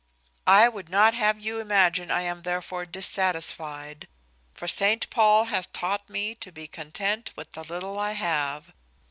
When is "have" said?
1.13-1.39, 8.13-8.73